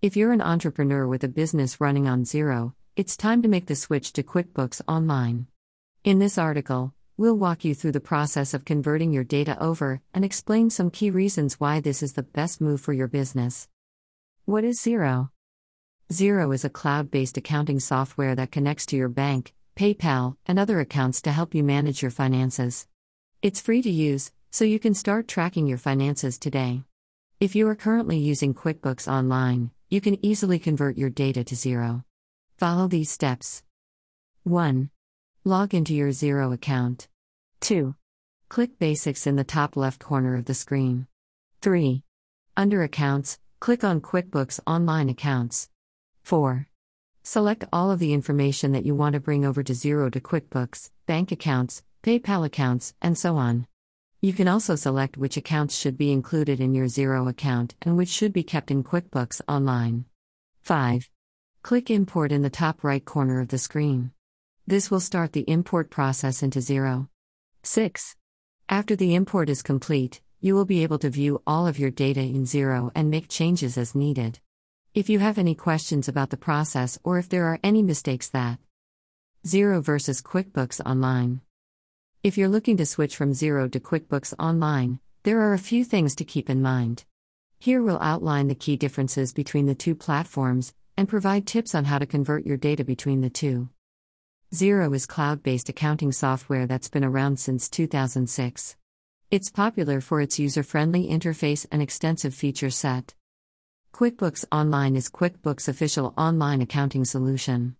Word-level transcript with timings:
If 0.00 0.16
you're 0.16 0.30
an 0.30 0.40
entrepreneur 0.40 1.08
with 1.08 1.24
a 1.24 1.28
business 1.28 1.80
running 1.80 2.06
on 2.06 2.22
Xero, 2.22 2.72
it's 2.94 3.16
time 3.16 3.42
to 3.42 3.48
make 3.48 3.66
the 3.66 3.74
switch 3.74 4.12
to 4.12 4.22
QuickBooks 4.22 4.80
Online. 4.86 5.48
In 6.04 6.20
this 6.20 6.38
article, 6.38 6.94
we'll 7.16 7.36
walk 7.36 7.64
you 7.64 7.74
through 7.74 7.90
the 7.90 7.98
process 7.98 8.54
of 8.54 8.64
converting 8.64 9.12
your 9.12 9.24
data 9.24 9.60
over 9.60 10.00
and 10.14 10.24
explain 10.24 10.70
some 10.70 10.92
key 10.92 11.10
reasons 11.10 11.58
why 11.58 11.80
this 11.80 12.00
is 12.00 12.12
the 12.12 12.22
best 12.22 12.60
move 12.60 12.80
for 12.80 12.92
your 12.92 13.08
business. 13.08 13.66
What 14.44 14.62
is 14.62 14.78
Xero? 14.78 15.30
Xero 16.12 16.54
is 16.54 16.64
a 16.64 16.70
cloud 16.70 17.10
based 17.10 17.36
accounting 17.36 17.80
software 17.80 18.36
that 18.36 18.52
connects 18.52 18.86
to 18.86 18.96
your 18.96 19.08
bank, 19.08 19.52
PayPal, 19.74 20.36
and 20.46 20.60
other 20.60 20.78
accounts 20.78 21.20
to 21.22 21.32
help 21.32 21.56
you 21.56 21.64
manage 21.64 22.02
your 22.02 22.12
finances. 22.12 22.86
It's 23.42 23.60
free 23.60 23.82
to 23.82 23.90
use, 23.90 24.30
so 24.52 24.64
you 24.64 24.78
can 24.78 24.94
start 24.94 25.26
tracking 25.26 25.66
your 25.66 25.76
finances 25.76 26.38
today. 26.38 26.84
If 27.40 27.56
you 27.56 27.66
are 27.66 27.74
currently 27.74 28.18
using 28.18 28.54
QuickBooks 28.54 29.10
Online, 29.10 29.72
you 29.88 30.00
can 30.00 30.24
easily 30.24 30.58
convert 30.58 30.98
your 30.98 31.08
data 31.08 31.42
to 31.42 31.54
Xero. 31.54 32.04
Follow 32.58 32.88
these 32.88 33.10
steps 33.10 33.62
1. 34.42 34.90
Log 35.44 35.74
into 35.74 35.94
your 35.94 36.10
Xero 36.10 36.52
account. 36.52 37.08
2. 37.60 37.94
Click 38.48 38.78
Basics 38.78 39.26
in 39.26 39.36
the 39.36 39.44
top 39.44 39.76
left 39.76 40.00
corner 40.00 40.34
of 40.34 40.44
the 40.44 40.54
screen. 40.54 41.06
3. 41.62 42.02
Under 42.56 42.82
Accounts, 42.82 43.38
click 43.60 43.82
on 43.82 44.00
QuickBooks 44.00 44.60
Online 44.66 45.08
Accounts. 45.08 45.68
4. 46.22 46.68
Select 47.22 47.64
all 47.72 47.90
of 47.90 47.98
the 47.98 48.12
information 48.12 48.72
that 48.72 48.84
you 48.84 48.94
want 48.94 49.14
to 49.14 49.20
bring 49.20 49.44
over 49.44 49.62
to 49.62 49.72
Xero 49.72 50.10
to 50.12 50.20
QuickBooks, 50.20 50.90
bank 51.06 51.32
accounts, 51.32 51.82
PayPal 52.02 52.44
accounts, 52.44 52.94
and 53.00 53.16
so 53.16 53.36
on. 53.36 53.66
You 54.20 54.32
can 54.32 54.48
also 54.48 54.74
select 54.74 55.16
which 55.16 55.36
accounts 55.36 55.76
should 55.76 55.96
be 55.96 56.10
included 56.10 56.58
in 56.58 56.74
your 56.74 56.86
Xero 56.86 57.30
account 57.30 57.76
and 57.82 57.96
which 57.96 58.08
should 58.08 58.32
be 58.32 58.42
kept 58.42 58.72
in 58.72 58.82
QuickBooks 58.82 59.40
Online. 59.46 60.06
5. 60.62 61.08
Click 61.62 61.88
Import 61.88 62.32
in 62.32 62.42
the 62.42 62.50
top 62.50 62.82
right 62.82 63.04
corner 63.04 63.40
of 63.40 63.46
the 63.46 63.58
screen. 63.58 64.10
This 64.66 64.90
will 64.90 64.98
start 64.98 65.34
the 65.34 65.48
import 65.48 65.88
process 65.88 66.42
into 66.42 66.58
Xero. 66.58 67.08
6. 67.62 68.16
After 68.68 68.96
the 68.96 69.14
import 69.14 69.48
is 69.48 69.62
complete, 69.62 70.20
you 70.40 70.56
will 70.56 70.64
be 70.64 70.82
able 70.82 70.98
to 70.98 71.10
view 71.10 71.40
all 71.46 71.68
of 71.68 71.78
your 71.78 71.92
data 71.92 72.20
in 72.20 72.42
Xero 72.42 72.90
and 72.96 73.10
make 73.10 73.28
changes 73.28 73.78
as 73.78 73.94
needed. 73.94 74.40
If 74.94 75.08
you 75.08 75.20
have 75.20 75.38
any 75.38 75.54
questions 75.54 76.08
about 76.08 76.30
the 76.30 76.36
process 76.36 76.98
or 77.04 77.20
if 77.20 77.28
there 77.28 77.44
are 77.46 77.60
any 77.62 77.84
mistakes 77.84 78.28
that 78.30 78.58
Xero 79.46 79.80
versus 79.80 80.20
QuickBooks 80.20 80.84
Online. 80.84 81.40
If 82.24 82.36
you're 82.36 82.48
looking 82.48 82.76
to 82.78 82.86
switch 82.86 83.14
from 83.14 83.30
Xero 83.30 83.70
to 83.70 83.78
QuickBooks 83.78 84.34
Online, 84.40 84.98
there 85.22 85.40
are 85.40 85.54
a 85.54 85.58
few 85.58 85.84
things 85.84 86.16
to 86.16 86.24
keep 86.24 86.50
in 86.50 86.60
mind. 86.60 87.04
Here 87.60 87.80
we'll 87.80 88.00
outline 88.00 88.48
the 88.48 88.56
key 88.56 88.76
differences 88.76 89.32
between 89.32 89.66
the 89.66 89.76
two 89.76 89.94
platforms 89.94 90.74
and 90.96 91.08
provide 91.08 91.46
tips 91.46 91.76
on 91.76 91.84
how 91.84 91.96
to 91.98 92.06
convert 92.06 92.44
your 92.44 92.56
data 92.56 92.84
between 92.84 93.20
the 93.20 93.30
two. 93.30 93.68
Xero 94.52 94.92
is 94.96 95.06
cloud 95.06 95.44
based 95.44 95.68
accounting 95.68 96.10
software 96.10 96.66
that's 96.66 96.88
been 96.88 97.04
around 97.04 97.38
since 97.38 97.68
2006. 97.68 98.76
It's 99.30 99.50
popular 99.50 100.00
for 100.00 100.20
its 100.20 100.40
user 100.40 100.64
friendly 100.64 101.06
interface 101.06 101.66
and 101.70 101.80
extensive 101.80 102.34
feature 102.34 102.70
set. 102.70 103.14
QuickBooks 103.92 104.44
Online 104.50 104.96
is 104.96 105.08
QuickBooks' 105.08 105.68
official 105.68 106.14
online 106.18 106.62
accounting 106.62 107.04
solution. 107.04 107.76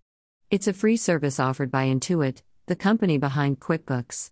It's 0.49 0.69
a 0.69 0.73
free 0.73 0.97
service 0.97 1.41
offered 1.41 1.73
by 1.73 1.87
Intuit, 1.87 2.43
the 2.69 2.77
company 2.77 3.17
behind 3.17 3.61
QuickBooks. 3.61 4.31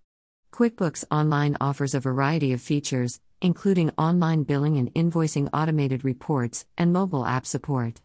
QuickBooks 0.53 1.05
Online 1.11 1.57
offers 1.59 1.95
a 1.95 2.01
variety 2.01 2.53
of 2.53 2.61
features, 2.61 3.19
including 3.41 3.91
online 3.97 4.43
billing 4.43 4.77
and 4.77 4.93
invoicing 4.93 5.49
automated 5.55 6.05
reports, 6.05 6.67
and 6.77 6.93
mobile 6.93 7.25
app 7.25 7.47
support. 7.47 8.03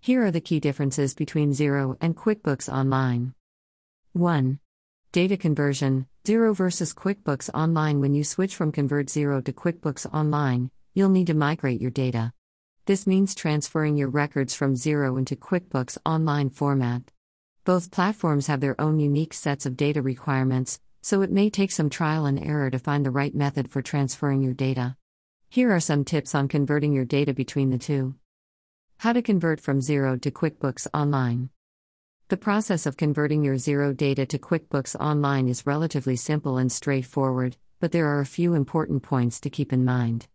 Here 0.00 0.24
are 0.24 0.32
the 0.32 0.40
key 0.40 0.58
differences 0.58 1.14
between 1.14 1.52
Xero 1.52 1.96
and 2.00 2.16
QuickBooks 2.16 2.68
Online. 2.68 3.32
1. 4.12 4.58
Data 5.12 5.36
conversion 5.36 6.06
Xero 6.24 6.54
versus 6.54 6.92
QuickBooks 6.92 7.48
Online. 7.54 8.00
When 8.00 8.12
you 8.12 8.24
switch 8.24 8.56
from 8.56 8.72
Convert 8.72 9.06
Xero 9.06 9.44
to 9.44 9.52
QuickBooks 9.52 10.12
Online, 10.12 10.72
you'll 10.94 11.10
need 11.10 11.28
to 11.28 11.34
migrate 11.34 11.80
your 11.80 11.92
data. 11.92 12.32
This 12.86 13.06
means 13.06 13.36
transferring 13.36 13.96
your 13.96 14.10
records 14.10 14.52
from 14.52 14.74
Xero 14.74 15.16
into 15.16 15.36
QuickBooks 15.36 15.96
Online 16.04 16.50
format. 16.50 17.13
Both 17.64 17.90
platforms 17.90 18.46
have 18.48 18.60
their 18.60 18.78
own 18.78 19.00
unique 19.00 19.32
sets 19.32 19.64
of 19.64 19.74
data 19.74 20.02
requirements, 20.02 20.80
so 21.00 21.22
it 21.22 21.32
may 21.32 21.48
take 21.48 21.70
some 21.70 21.88
trial 21.88 22.26
and 22.26 22.38
error 22.38 22.68
to 22.68 22.78
find 22.78 23.06
the 23.06 23.10
right 23.10 23.34
method 23.34 23.70
for 23.70 23.80
transferring 23.80 24.42
your 24.42 24.52
data. 24.52 24.96
Here 25.48 25.72
are 25.72 25.80
some 25.80 26.04
tips 26.04 26.34
on 26.34 26.46
converting 26.46 26.92
your 26.92 27.06
data 27.06 27.32
between 27.32 27.70
the 27.70 27.78
two. 27.78 28.16
How 28.98 29.14
to 29.14 29.22
convert 29.22 29.62
from 29.62 29.80
Xero 29.80 30.20
to 30.20 30.30
QuickBooks 30.30 30.86
Online. 30.92 31.48
The 32.28 32.36
process 32.36 32.84
of 32.84 32.98
converting 32.98 33.42
your 33.42 33.54
Xero 33.54 33.96
data 33.96 34.26
to 34.26 34.38
QuickBooks 34.38 34.94
Online 35.00 35.48
is 35.48 35.66
relatively 35.66 36.16
simple 36.16 36.58
and 36.58 36.70
straightforward, 36.70 37.56
but 37.80 37.92
there 37.92 38.08
are 38.08 38.20
a 38.20 38.26
few 38.26 38.52
important 38.52 39.02
points 39.02 39.40
to 39.40 39.48
keep 39.48 39.72
in 39.72 39.86
mind. 39.86 40.28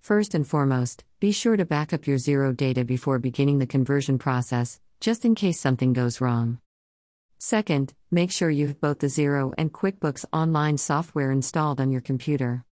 First 0.00 0.34
and 0.34 0.46
foremost, 0.46 1.04
be 1.20 1.32
sure 1.32 1.58
to 1.58 1.66
back 1.66 1.92
up 1.92 2.06
your 2.06 2.16
Xero 2.16 2.56
data 2.56 2.82
before 2.82 3.18
beginning 3.18 3.58
the 3.58 3.66
conversion 3.66 4.18
process, 4.18 4.80
just 5.00 5.24
in 5.24 5.34
case 5.34 5.60
something 5.60 5.92
goes 5.92 6.20
wrong. 6.20 6.58
Second, 7.38 7.94
make 8.10 8.30
sure 8.30 8.48
you 8.48 8.66
have 8.66 8.80
both 8.80 9.00
the 9.00 9.08
Xero 9.08 9.52
and 9.58 9.72
QuickBooks 9.72 10.24
Online 10.32 10.78
software 10.78 11.30
installed 11.30 11.80
on 11.80 11.92
your 11.92 12.00
computer. 12.00 12.64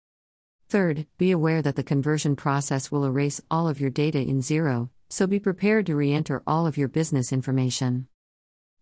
Third, 0.68 1.06
be 1.18 1.32
aware 1.32 1.60
that 1.60 1.76
the 1.76 1.82
conversion 1.82 2.36
process 2.36 2.90
will 2.90 3.04
erase 3.04 3.40
all 3.50 3.68
of 3.68 3.80
your 3.80 3.90
data 3.90 4.20
in 4.20 4.40
Xero, 4.40 4.88
so 5.10 5.26
be 5.26 5.38
prepared 5.38 5.86
to 5.86 5.96
re 5.96 6.12
enter 6.12 6.42
all 6.46 6.66
of 6.66 6.78
your 6.78 6.88
business 6.88 7.32
information. 7.32 8.06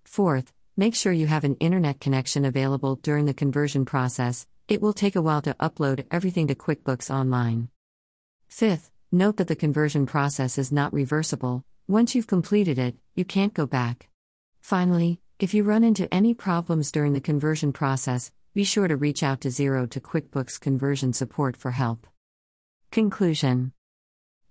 Fourth, 0.04 0.52
make 0.76 0.94
sure 0.94 1.12
you 1.12 1.26
have 1.26 1.44
an 1.44 1.56
internet 1.56 1.98
connection 1.98 2.44
available 2.44 2.96
during 2.96 3.24
the 3.24 3.34
conversion 3.34 3.84
process, 3.84 4.46
it 4.68 4.80
will 4.80 4.92
take 4.92 5.16
a 5.16 5.22
while 5.22 5.42
to 5.42 5.54
upload 5.54 6.06
everything 6.12 6.46
to 6.46 6.54
QuickBooks 6.54 7.12
Online. 7.12 7.68
Fifth, 8.46 8.92
note 9.10 9.36
that 9.38 9.48
the 9.48 9.56
conversion 9.56 10.06
process 10.06 10.58
is 10.58 10.70
not 10.70 10.92
reversible, 10.92 11.64
once 11.90 12.14
you've 12.14 12.28
completed 12.28 12.78
it, 12.78 12.94
you 13.16 13.24
can't 13.24 13.52
go 13.52 13.66
back. 13.66 14.08
Finally, 14.60 15.20
if 15.40 15.52
you 15.52 15.64
run 15.64 15.82
into 15.82 16.12
any 16.14 16.32
problems 16.32 16.92
during 16.92 17.12
the 17.14 17.20
conversion 17.20 17.72
process, 17.72 18.30
be 18.54 18.62
sure 18.62 18.86
to 18.86 18.96
reach 18.96 19.24
out 19.24 19.40
to 19.40 19.48
Xero 19.48 19.90
to 19.90 20.00
QuickBooks 20.00 20.60
Conversion 20.60 21.12
Support 21.12 21.56
for 21.56 21.72
help. 21.72 22.06
Conclusion 22.92 23.72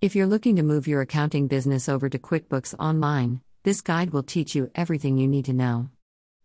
If 0.02 0.14
you're 0.14 0.26
looking 0.26 0.56
to 0.56 0.62
move 0.62 0.86
your 0.86 1.00
accounting 1.00 1.48
business 1.48 1.88
over 1.88 2.10
to 2.10 2.18
QuickBooks 2.18 2.74
Online, 2.78 3.40
this 3.62 3.80
guide 3.80 4.10
will 4.10 4.22
teach 4.22 4.54
you 4.54 4.70
everything 4.74 5.16
you 5.16 5.26
need 5.26 5.46
to 5.46 5.54
know. 5.54 5.88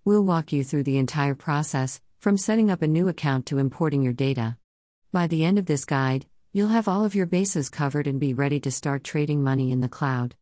We'll 0.05 0.23
walk 0.23 0.53
you 0.53 0.63
through 0.63 0.83
the 0.83 0.97
entire 0.97 1.35
process, 1.35 1.99
from 2.19 2.37
setting 2.37 2.71
up 2.71 2.81
a 2.81 2.87
new 2.87 3.09
account 3.09 3.47
to 3.47 3.57
importing 3.57 4.01
your 4.01 4.13
data. 4.13 4.55
By 5.11 5.27
the 5.27 5.43
end 5.43 5.59
of 5.59 5.65
this 5.65 5.83
guide, 5.83 6.25
You'll 6.55 6.69
have 6.69 6.87
all 6.87 7.03
of 7.03 7.15
your 7.15 7.25
bases 7.25 7.69
covered 7.69 8.07
and 8.07 8.17
be 8.17 8.33
ready 8.33 8.61
to 8.61 8.71
start 8.71 9.03
trading 9.03 9.43
money 9.43 9.73
in 9.73 9.81
the 9.81 9.89
cloud. 9.89 10.33